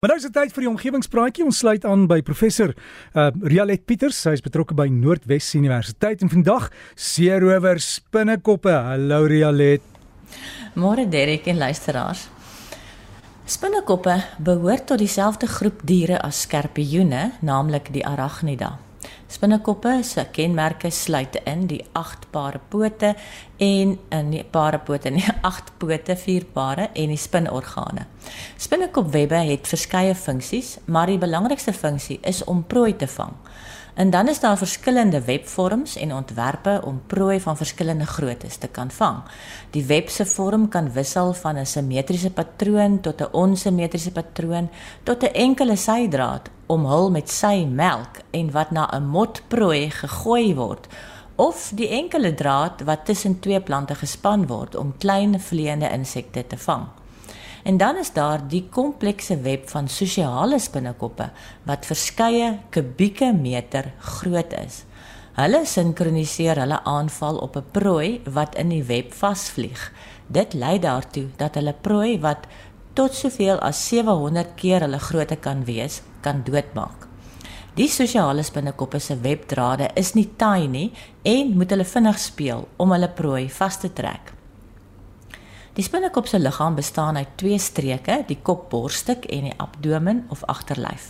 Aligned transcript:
Maar 0.00 0.14
nou 0.14 0.20
is 0.22 0.24
dit 0.30 0.32
tyd 0.32 0.52
vir 0.56 0.64
die 0.64 0.68
omgewingspraatjie. 0.70 1.44
Ons 1.44 1.58
sluit 1.60 1.82
aan 1.84 2.06
by 2.08 2.22
professor 2.24 2.70
uh 2.72 3.26
Rialet 3.52 3.82
Pieters. 3.84 4.16
Sy 4.24 4.32
is 4.38 4.40
betrokke 4.40 4.72
by 4.72 4.86
Noordwes 4.88 5.50
Universiteit 5.58 6.24
en 6.24 6.32
vandag 6.32 6.70
seerower 6.96 7.82
spinnekoppe. 7.84 8.72
Hallo 8.72 9.26
Rialet. 9.28 9.84
Môre 10.72 11.04
Derek 11.04 11.52
en 11.52 11.60
luisteraars. 11.60 12.30
Spinnekoppe 13.44 14.16
behoort 14.40 14.88
tot 14.88 15.04
dieselfde 15.04 15.52
groep 15.52 15.84
diere 15.84 16.16
as 16.24 16.46
skorpioene, 16.46 17.34
naamlik 17.44 17.92
die 17.92 18.06
Arachnida. 18.08 18.78
Spinnekoppe 19.30 20.02
se 20.02 20.24
kenmerke 20.32 20.90
sluit 20.90 21.36
in 21.46 21.66
die 21.70 21.80
8 21.92 22.26
pare 22.30 22.60
pote 22.68 23.14
en 23.62 23.96
in 24.10 24.30
die 24.32 24.44
pare 24.44 24.78
pote 24.78 25.10
nie 25.14 25.24
8 25.42 25.72
pote, 25.78 26.16
4 26.16 26.46
pare 26.54 26.88
en 26.94 27.14
die 27.14 27.18
spinorgane. 27.20 28.06
Spinnekopwebbe 28.58 29.42
het 29.50 29.70
verskeie 29.70 30.14
funksies, 30.14 30.78
maar 30.86 31.06
die 31.06 31.18
belangrikste 31.18 31.72
funksie 31.72 32.18
is 32.26 32.44
om 32.44 32.64
prooi 32.66 32.96
te 32.96 33.08
vang. 33.08 33.36
En 34.00 34.10
dan 34.10 34.28
is 34.28 34.40
daar 34.40 34.58
verskillende 34.58 35.24
webvorms 35.24 35.96
en 35.96 36.14
ontwerpe 36.14 36.80
om 36.84 37.02
prooi 37.06 37.40
van 37.40 37.56
verskillende 37.56 38.06
groottes 38.06 38.56
te 38.56 38.68
kan 38.68 38.90
vang. 38.90 39.18
Die 39.70 39.84
web 39.84 40.08
se 40.08 40.26
vorm 40.26 40.68
kan 40.68 40.92
wissel 40.92 41.32
van 41.32 41.58
'n 41.58 41.66
simmetriese 41.66 42.30
patroon 42.30 43.00
tot 43.00 43.20
'n 43.20 43.28
onsimmetriese 43.32 44.12
patroon 44.12 44.70
tot 45.02 45.22
'n 45.22 45.34
enkele 45.34 45.76
sydraad 45.76 46.48
omhul 46.66 47.10
met 47.10 47.30
sy 47.30 47.64
melk 47.64 48.20
en 48.30 48.50
wat 48.50 48.70
na 48.70 48.88
'n 48.92 49.06
motprooi 49.06 49.90
gegooi 49.90 50.54
word 50.54 50.86
of 51.34 51.70
die 51.74 51.88
enkele 51.88 52.34
draad 52.34 52.80
wat 52.84 53.04
tussen 53.04 53.40
twee 53.40 53.60
plante 53.60 53.94
gespan 53.94 54.46
word 54.46 54.74
om 54.74 54.94
klein 54.98 55.40
vleiende 55.40 55.90
insekte 55.90 56.46
te 56.46 56.58
vang. 56.58 56.86
En 57.62 57.76
dan 57.76 57.96
is 57.96 58.12
daar 58.12 58.48
die 58.48 58.66
komplekse 58.70 59.40
web 59.40 59.68
van 59.68 59.88
sosiale 59.88 60.58
spinnekoppe 60.58 61.30
wat 61.68 61.86
verskeie 61.86 62.58
kubieke 62.70 63.32
meter 63.32 63.92
groot 63.98 64.52
is. 64.52 64.84
Hulle 65.36 65.60
sinkroniseer 65.66 66.58
hulle 66.58 66.80
aanval 66.84 67.36
op 67.38 67.56
'n 67.56 67.70
prooi 67.72 68.20
wat 68.24 68.54
in 68.54 68.68
die 68.68 68.84
web 68.84 69.12
vasvlieg. 69.12 69.92
Dit 70.26 70.52
lei 70.52 70.78
daartoe 70.78 71.28
dat 71.36 71.54
hulle 71.54 71.74
prooi 71.80 72.20
wat 72.20 72.46
tot 72.92 73.14
soveel 73.14 73.58
as 73.58 73.88
700 73.88 74.54
keer 74.54 74.80
hulle 74.80 74.98
grootte 74.98 75.36
kan 75.36 75.64
wees, 75.64 76.02
kan 76.20 76.42
doodmaak. 76.44 77.06
Die 77.74 77.88
sosiale 77.88 78.42
spinnekoppe 78.42 78.98
se 78.98 79.20
webdrade 79.20 79.90
is 79.94 80.14
nie 80.14 80.28
taai 80.36 80.66
nie 80.68 80.92
en 81.22 81.56
moet 81.56 81.70
hulle 81.70 81.84
vinnig 81.84 82.18
speel 82.18 82.68
om 82.76 82.90
hulle 82.92 83.08
prooi 83.08 83.48
vas 83.48 83.78
te 83.80 83.92
trek. 83.92 84.39
Die 85.80 85.86
spinnekop 85.86 86.26
se 86.28 86.36
liggaam 86.36 86.74
bestaan 86.76 87.16
uit 87.16 87.28
twee 87.40 87.58
streke, 87.58 88.18
die 88.28 88.36
kopborstuk 88.44 89.24
en 89.32 89.46
die 89.48 89.54
abdomen 89.56 90.26
of 90.28 90.42
agterlyf. 90.44 91.06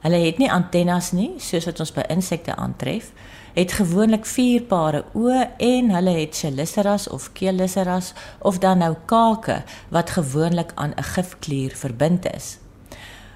Hulle 0.00 0.20
het 0.22 0.38
nie 0.40 0.48
antennes 0.48 1.10
nie, 1.12 1.34
soos 1.36 1.66
wat 1.68 1.82
ons 1.84 1.92
by 1.92 2.06
insekte 2.14 2.54
aantref, 2.56 3.10
het 3.52 3.74
gewoonlik 3.76 4.24
vier 4.24 4.64
pare 4.70 5.02
oë 5.12 5.42
en 5.66 5.92
hulle 5.98 6.14
het 6.16 6.40
chelicera's 6.40 7.10
of 7.12 7.26
keellicera's 7.36 8.14
of 8.40 8.62
dan 8.64 8.80
nou 8.80 8.94
kake 9.04 9.58
wat 9.92 10.14
gewoonlik 10.16 10.72
aan 10.80 10.96
'n 10.96 11.08
gifklier 11.12 11.76
verbind 11.76 12.24
is. 12.32 12.56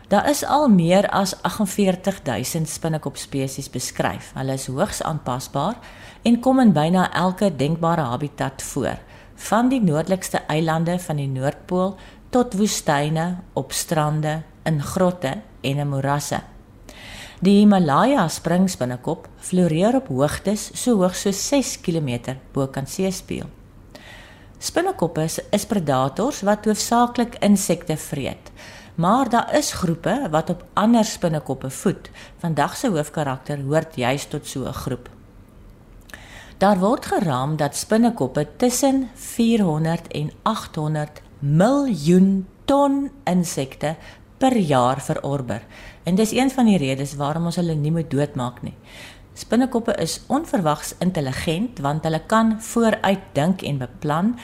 Daar 0.09 0.31
is 0.31 0.45
al 0.45 0.69
meer 0.69 1.09
as 1.09 1.35
48000 1.43 2.69
spinnekop 2.69 3.17
spesies 3.17 3.71
beskryf. 3.71 4.33
Hulle 4.35 4.53
is 4.53 4.67
hoogs 4.67 5.03
aanpasbaar 5.03 5.77
en 6.23 6.41
kom 6.41 6.61
in 6.61 6.73
byna 6.73 7.13
elke 7.13 7.57
denkbare 7.57 8.01
habitat 8.01 8.63
voor 8.63 8.99
van 9.39 9.69
die 9.71 9.81
noordelikste 9.81 10.43
eilande 10.51 10.99
van 10.99 11.17
die 11.21 11.29
Noordpool 11.31 11.97
tot 12.35 12.55
woestyne, 12.59 13.39
op 13.55 13.73
strande, 13.73 14.43
in 14.69 14.83
grotte 14.83 15.41
en 15.61 15.79
in 15.79 15.89
morasse. 15.89 16.41
Die 17.41 17.61
Himalaya 17.61 18.27
springspinnekop 18.29 19.29
floreer 19.47 19.95
op 20.01 20.09
hoogtes 20.11 20.73
so 20.75 20.99
hoog 20.99 21.15
so 21.17 21.31
6 21.31 21.77
km 21.87 22.35
bo 22.53 22.67
kan 22.67 22.87
seespieël. 22.87 23.47
Spinnekoppe 24.59 25.29
is 25.55 25.67
predators 25.71 26.43
wat 26.43 26.67
hoofsaaklik 26.67 27.37
insekte 27.47 27.97
vreet, 27.97 28.51
maar 28.99 29.31
daar 29.31 29.55
is 29.55 29.71
groepe 29.73 30.17
wat 30.33 30.51
op 30.51 30.65
ander 30.75 31.07
spinnekoppe 31.07 31.71
voed. 31.71 32.11
Vandag 32.43 32.75
se 32.77 32.91
hoofkarakter 32.91 33.63
hoort 33.63 33.95
juis 33.97 34.27
tot 34.27 34.47
so 34.47 34.67
'n 34.67 34.75
groep. 34.75 35.18
Daar 36.59 36.79
word 36.79 37.05
geraam 37.07 37.53
dat 37.57 37.77
spinnekoppe 37.77 38.43
tussen 38.57 39.11
400 39.15 40.09
en 40.09 40.31
800 40.43 41.21
miljoen 41.39 42.47
ton 42.65 43.11
insekte 43.25 43.95
per 44.39 44.57
jaar 44.57 45.01
verorber. 45.01 45.63
En 46.03 46.15
dis 46.19 46.33
een 46.35 46.51
van 46.51 46.67
die 46.67 46.79
redes 46.79 47.15
waarom 47.15 47.45
ons 47.45 47.61
hulle 47.63 47.77
nie 47.79 47.93
moet 47.95 48.11
doodmaak 48.11 48.59
nie. 48.67 48.75
Spinnekoppe 49.39 49.95
is 50.03 50.19
onverwags 50.27 50.97
intelligent 50.99 51.79
want 51.79 52.03
hulle 52.03 52.23
kan 52.27 52.57
vooruit 52.61 53.31
dink 53.39 53.63
en 53.63 53.79
beplan. 53.79 54.35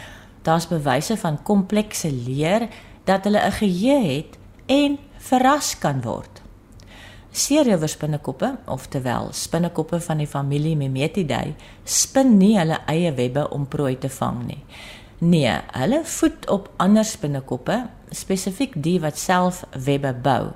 Daar's 0.47 0.71
bewyse 0.71 1.17
van 1.17 1.43
komplekse 1.43 2.13
leer 2.13 2.69
dat 3.05 3.25
hulle 3.25 3.43
'n 3.43 3.59
geheue 3.59 3.99
het 4.15 4.39
en 4.67 4.99
verras 5.19 5.79
kan 5.79 6.03
word. 6.03 6.34
Seerower 7.35 7.89
spinnekoppe, 7.89 8.53
oftewel 8.71 9.33
spinnekoppe 9.35 9.99
van 10.01 10.21
die 10.23 10.27
familie 10.31 10.77
Mimetidae, 10.79 11.57
spin 11.83 12.37
nie 12.39 12.53
hulle 12.55 12.77
eie 12.87 13.11
webbe 13.17 13.49
om 13.51 13.65
prooi 13.67 13.97
te 13.99 14.07
vang 14.21 14.45
nie. 14.47 14.61
Nee, 15.19 15.57
hulle 15.75 16.05
voed 16.07 16.47
op 16.55 16.69
ander 16.85 17.03
spinnekoppe, 17.03 17.81
spesifiek 18.15 18.77
die 18.79 19.01
wat 19.03 19.19
self 19.19 19.65
webbe 19.75 20.13
bou. 20.15 20.53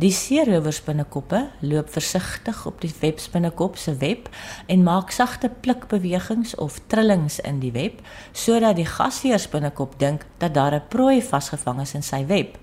Die 0.00 0.12
seerower 0.16 0.72
spinnekoppe 0.72 1.42
loop 1.68 1.92
versigtig 1.92 2.64
op 2.64 2.80
die 2.80 2.92
webspinnekop 3.02 3.76
se 3.76 3.98
web 4.00 4.32
en 4.72 4.86
maak 4.88 5.12
sagte 5.12 5.52
plikbewegings 5.52 6.54
of 6.56 6.80
trillings 6.88 7.42
in 7.44 7.60
die 7.60 7.74
web 7.76 8.00
sodat 8.32 8.80
die 8.80 8.88
gasheer 8.88 9.42
spinnekop 9.42 9.98
dink 10.00 10.24
dat 10.38 10.56
daar 10.56 10.80
'n 10.80 10.88
prooi 10.88 11.20
vasgevang 11.20 11.84
is 11.84 11.94
in 11.94 12.02
sy 12.02 12.24
web. 12.26 12.56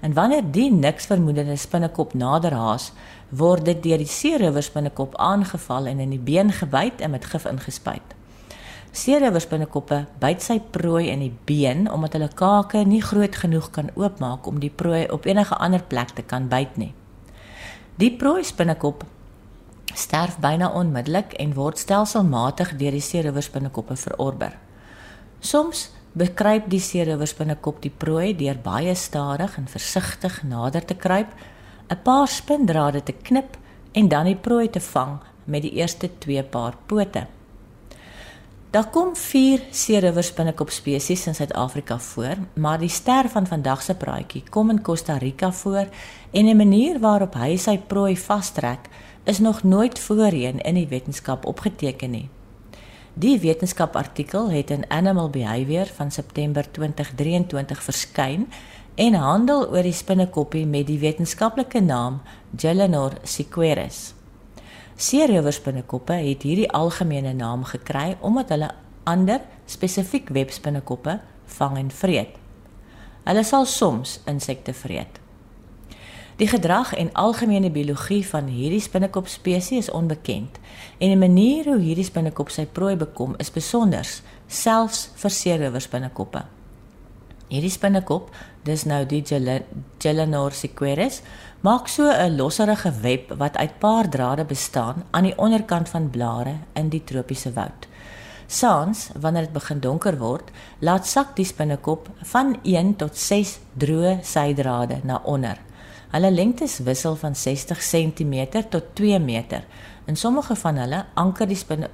En 0.00 0.14
wanneer 0.14 0.46
die 0.52 0.70
niks 0.72 1.06
vermoedende 1.06 1.56
spinnekop 1.56 2.14
nader 2.14 2.54
haas, 2.54 2.92
word 3.28 3.64
dit 3.64 3.82
deur 3.82 3.98
die 3.98 4.08
seerower 4.08 4.62
spinnekop 4.62 5.16
aangeval 5.16 5.86
en 5.86 6.00
in 6.00 6.10
die 6.10 6.22
been 6.22 6.52
gebyt 6.52 7.00
en 7.00 7.10
met 7.10 7.24
gif 7.24 7.44
ingespuit. 7.44 8.16
Seerower 8.90 9.40
spinnekoppe 9.40 10.00
byt 10.18 10.42
sy 10.42 10.56
prooi 10.74 11.04
in 11.12 11.20
die 11.22 11.34
been 11.46 11.86
omdat 11.92 12.16
hulle 12.16 12.30
kake 12.34 12.82
nie 12.88 13.02
groot 13.04 13.36
genoeg 13.38 13.68
kan 13.70 13.92
oopmaak 13.94 14.48
om 14.50 14.58
die 14.58 14.72
prooi 14.72 15.04
op 15.14 15.28
enige 15.30 15.54
ander 15.62 15.82
plek 15.82 16.16
te 16.16 16.24
kan 16.26 16.48
byt 16.50 16.74
nie. 16.80 16.90
Die 18.02 18.10
prooi 18.10 18.42
spinnekop 18.44 19.04
sterf 19.94 20.38
byna 20.42 20.72
onmiddellik 20.74 21.36
en 21.38 21.54
word 21.54 21.78
stelselmatig 21.78 22.74
deur 22.80 22.96
die 22.96 23.04
seerower 23.04 23.46
spinnekoppe 23.46 23.94
verorber. 23.96 24.58
Soms 25.40 25.90
bekruip 26.12 26.70
die 26.70 26.80
seerower 26.80 27.30
binnekop 27.38 27.82
die 27.82 27.92
prooi 27.92 28.36
deur 28.36 28.58
baie 28.62 28.94
stadig 28.94 29.56
en 29.58 29.68
versigtig 29.70 30.42
nader 30.42 30.84
te 30.84 30.94
kruip, 30.94 31.28
'n 31.90 32.02
paar 32.02 32.28
spindrade 32.28 33.02
te 33.02 33.12
knip 33.12 33.56
en 33.92 34.08
dan 34.08 34.24
die 34.24 34.36
prooi 34.36 34.70
te 34.70 34.80
vang 34.80 35.18
met 35.44 35.62
die 35.62 35.72
eerste 35.72 36.10
twee 36.18 36.42
paar 36.42 36.74
pote. 36.86 37.26
Daar 38.70 38.86
kom 38.90 39.16
4 39.16 39.60
seerower 39.70 40.32
binnekop 40.36 40.70
spesies 40.70 41.26
in 41.26 41.34
Suid-Afrika 41.34 41.98
voor, 41.98 42.36
maar 42.54 42.78
die 42.78 42.88
ster 42.88 43.28
van 43.28 43.46
vandag 43.46 43.82
se 43.82 43.94
praatjie 43.94 44.44
kom 44.50 44.70
in 44.70 44.82
Costa 44.82 45.16
Rica 45.16 45.52
voor 45.52 45.86
en 46.30 46.46
'n 46.46 46.56
manier 46.56 47.00
waarop 47.00 47.34
hy 47.34 47.56
sy 47.56 47.78
prooi 47.78 48.16
vastrek 48.16 48.88
is 49.24 49.38
nog 49.38 49.62
nooit 49.62 49.98
voorheen 49.98 50.60
in 50.60 50.74
die 50.74 50.86
wetenskap 50.88 51.46
opgeteken 51.46 52.10
nie. 52.10 52.28
Die 53.20 53.36
wetenskapartikel 53.40 54.46
het 54.50 54.70
in 54.70 54.84
Animal 54.88 55.28
Behavior 55.30 55.86
van 55.92 56.10
September 56.10 56.64
2023 56.72 57.82
verskyn 57.82 58.46
en 58.94 59.14
handel 59.14 59.66
oor 59.68 59.84
die 59.84 59.92
spinnekoppie 59.92 60.62
met 60.66 60.86
die 60.88 60.96
wetenskaplike 61.02 61.82
naam 61.84 62.20
Gelenor 62.56 63.18
sequeris. 63.22 64.14
Seerower 64.96 65.52
spinnekoppe 65.52 66.16
het 66.16 66.46
hierdie 66.48 66.70
algemene 66.72 67.34
naam 67.36 67.66
gekry 67.68 68.16
omdat 68.24 68.54
hulle 68.54 68.70
ander 69.04 69.44
spesifiek 69.68 70.32
webspinnekoppe 70.32 71.18
vang 71.58 71.76
en 71.82 71.90
vreet. 71.90 72.38
Hulle 73.28 73.44
sal 73.44 73.68
soms 73.68 74.20
insekte 74.24 74.72
vreet. 74.72 75.20
Die 76.40 76.48
gedrag 76.48 76.94
en 76.96 77.10
algemene 77.12 77.68
biologie 77.70 78.22
van 78.24 78.46
hierdie 78.48 78.80
spinnekop 78.80 79.26
spesies 79.28 79.84
is 79.84 79.90
onbekend 79.92 80.56
en 80.96 81.10
die 81.12 81.18
manier 81.20 81.66
hoe 81.68 81.76
hierdie 81.82 82.06
spinnekop 82.08 82.48
sy 82.48 82.64
prooi 82.64 82.94
bekom 82.96 83.34
is 83.44 83.52
besonder, 83.52 84.08
selfs 84.48 85.10
vir 85.20 85.34
seerower 85.36 85.84
spinnekoppe. 85.84 86.46
Hierdie 87.50 87.74
spinnekop, 87.74 88.32
dis 88.64 88.86
nou 88.88 89.02
die 89.04 89.20
Gelenor 90.00 90.56
sequeris, 90.56 91.20
maak 91.60 91.92
so 91.92 92.08
'n 92.08 92.36
losserige 92.36 92.92
web 93.02 93.36
wat 93.36 93.56
uit 93.56 93.78
paar 93.78 94.08
drade 94.08 94.44
bestaan 94.44 95.04
aan 95.10 95.28
die 95.28 95.36
onderkant 95.36 95.88
van 95.88 96.10
blare 96.10 96.56
in 96.72 96.88
die 96.88 97.04
tropiese 97.04 97.52
woud. 97.52 97.88
Saans, 98.46 99.10
wanneer 99.14 99.42
dit 99.42 99.52
begin 99.52 99.80
donker 99.80 100.18
word, 100.18 100.50
laat 100.78 101.06
sak 101.06 101.36
die 101.36 101.44
spinnekop 101.44 102.08
van 102.22 102.56
1 102.62 102.96
tot 102.96 103.16
6 103.16 103.58
droë 103.76 104.18
sydrade 104.22 105.00
na 105.04 105.20
onder. 105.24 105.68
Hulle 106.10 106.30
lengtes 106.30 106.78
wissel 106.82 107.14
van 107.16 107.36
60 107.36 107.78
cm 107.78 108.64
tot 108.68 108.84
2 108.98 109.18
meter. 109.18 109.64
In 110.04 110.16
sommige 110.16 110.56
van 110.56 110.76
hulle 110.76 111.04
anker 111.14 111.46
die 111.46 111.56
spinne 111.56 111.90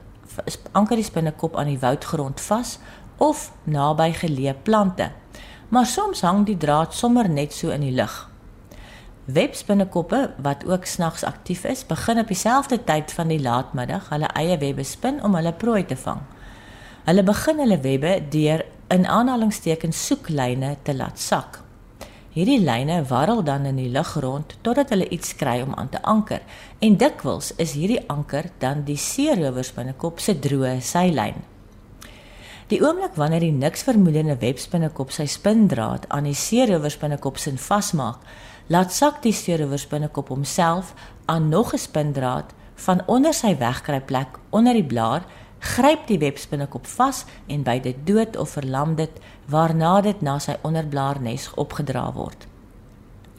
anker 0.73 0.97
die 0.97 1.05
spinnekop 1.05 1.57
aan 1.57 1.69
die 1.71 1.81
woudgrond 1.81 2.41
vas 2.41 2.79
of 3.17 3.51
naby 3.65 4.11
geleë 4.13 4.55
plante. 4.63 5.11
Maar 5.69 5.87
soms 5.87 6.21
hang 6.21 6.45
die 6.47 6.57
draad 6.57 6.95
sommer 6.95 7.29
net 7.29 7.53
so 7.53 7.71
in 7.73 7.85
die 7.85 7.95
lug. 7.95 8.15
Webspinnekoppe 9.25 10.35
wat 10.43 10.65
ook 10.67 10.85
snags 10.87 11.25
aktief 11.25 11.65
is, 11.65 11.85
begin 11.87 12.19
op 12.19 12.29
dieselfde 12.29 12.79
tyd 12.85 13.13
van 13.13 13.29
die 13.33 13.41
laatmiddag 13.41 14.09
hulle 14.13 14.33
eie 14.39 14.59
webbe 14.59 14.85
spin 14.85 15.23
om 15.25 15.35
hulle 15.35 15.53
prooi 15.53 15.85
te 15.85 15.97
vang. 15.97 16.21
Hulle 17.05 17.23
begin 17.23 17.63
hulle 17.65 17.81
webbe 17.81 18.17
deur 18.31 18.65
in 18.89 19.07
aanhalingstekens 19.07 20.07
soeklyne 20.07 20.77
te 20.83 20.95
laat 20.95 21.21
sak. 21.21 21.66
Hierdie 22.37 22.61
lyne 22.61 22.99
warrel 23.09 23.39
dan 23.41 23.65
in 23.65 23.79
die 23.81 23.89
lug 23.89 24.11
rond 24.21 24.59
totdat 24.61 24.91
hulle 24.93 25.07
iets 25.09 25.31
kry 25.41 25.63
om 25.65 25.71
aan 25.73 25.89
te 25.89 26.03
anker 26.05 26.43
en 26.85 26.99
dikwels 27.01 27.55
is 27.57 27.73
hierdie 27.73 28.03
anker 28.13 28.51
dan 28.61 28.83
die 28.85 28.99
seerowersbinnekop 29.01 30.21
se 30.21 30.35
droë 30.45 30.75
seilyn. 30.85 31.39
Die 32.69 32.83
oomblik 32.85 33.17
wanneer 33.17 33.41
die 33.41 33.57
niks 33.57 33.87
vermoedende 33.89 34.37
webspinnekop 34.43 35.15
sy 35.17 35.25
spindraad 35.33 36.05
aan 36.13 36.29
die 36.29 36.37
seerowersbinnekop 36.37 37.41
sin 37.41 37.57
vasmaak, 37.57 38.21
laat 38.69 38.93
sak 38.93 39.23
die 39.25 39.33
seerowersbinnekop 39.33 40.29
homself 40.29 40.93
aan 41.25 41.49
nog 41.49 41.73
'n 41.73 41.81
spindraad 41.89 42.53
van 42.85 43.01
onder 43.07 43.33
sy 43.33 43.57
wegkruipplek 43.57 44.37
onder 44.51 44.75
die 44.75 44.85
blaar, 44.85 45.25
gryp 45.61 46.07
die 46.07 46.19
webspinnekop 46.19 46.87
vas 46.87 47.25
en 47.47 47.63
by 47.67 47.79
dit 47.83 48.03
dood 48.07 48.37
of 48.37 48.57
verlam 48.59 48.97
dit 48.97 49.21
waarna 49.51 50.01
dit 50.05 50.23
na 50.23 50.39
sy 50.43 50.57
onderblaarnes 50.67 51.51
opgedra 51.57 52.11
word. 52.15 52.47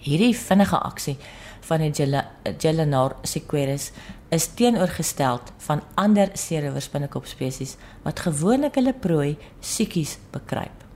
Hierdie 0.02 0.34
vinnige 0.38 0.80
aksie 0.80 1.18
van 1.68 1.84
die 1.84 1.92
Gelenar 2.62 3.18
sequeris 3.28 3.92
is 4.32 4.50
teenoorgestel 4.60 5.42
van 5.68 5.84
ander 5.96 6.32
seerowersbinnekop 6.34 7.28
spesies 7.28 7.78
wat 8.04 8.26
gewoonlik 8.28 8.76
hulle 8.80 8.94
prooi 8.94 9.38
siekies 9.60 10.18
bekruip. 10.32 10.87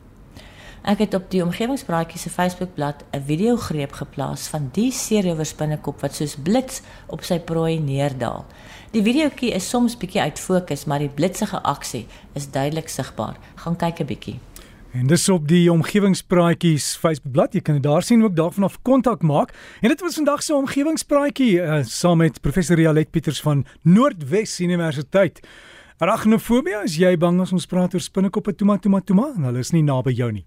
Ek 0.81 0.97
het 0.97 1.13
op 1.13 1.27
die 1.29 1.43
omgewingspraatjie 1.45 2.17
se 2.17 2.29
Facebookblad 2.33 3.03
'n 3.13 3.21
video 3.25 3.55
greep 3.55 3.91
geplaas 3.91 4.47
van 4.47 4.69
die 4.73 4.91
seerowersbinnekop 4.91 6.01
wat 6.01 6.15
soos 6.15 6.35
blits 6.35 6.81
op 7.07 7.23
sy 7.23 7.39
prooi 7.39 7.79
neerdaal. 7.79 8.45
Die 8.91 9.03
videoetjie 9.03 9.51
is 9.53 9.69
soms 9.69 9.97
bietjie 9.97 10.21
uit 10.21 10.39
fokus, 10.39 10.85
maar 10.85 10.99
die 10.99 11.09
blitsige 11.09 11.61
aksie 11.61 12.07
is 12.33 12.51
duidelik 12.51 12.89
sigbaar. 12.89 13.37
Gaan 13.55 13.75
kyk 13.75 13.99
'n 13.99 14.05
bietjie. 14.05 14.39
En 14.91 15.07
dis 15.07 15.29
op 15.29 15.47
die 15.47 15.71
omgewingspraatjies 15.71 16.95
Facebookblad. 16.95 17.53
Jy 17.53 17.61
kan 17.61 17.73
dit 17.73 17.83
daar 17.83 18.03
sien 18.03 18.23
ook 18.23 18.35
daarvan 18.35 18.63
af 18.63 18.81
kontak 18.81 19.21
maak. 19.21 19.53
En 19.81 19.89
dit 19.89 20.01
was 20.01 20.15
vandag 20.15 20.43
se 20.43 20.55
omgewingspraatjie 20.55 21.61
uh, 21.61 21.83
saam 21.83 22.17
met 22.17 22.41
professor 22.41 22.75
Rialet 22.75 23.11
Pieters 23.11 23.41
van 23.41 23.65
Noordwes 23.81 24.59
Universiteit. 24.59 25.39
Arachnofobie, 25.97 26.75
as 26.75 26.95
jy 26.95 27.17
bang 27.17 27.41
is 27.41 27.51
ons 27.51 27.65
praat 27.65 27.93
oor 27.93 28.01
spinnekoppe, 28.01 28.55
toma 28.55 28.77
toma 28.77 29.01
toma, 29.01 29.33
hulle 29.35 29.59
is 29.59 29.71
nie 29.71 29.83
naby 29.83 30.11
jou 30.11 30.31
nie. 30.31 30.45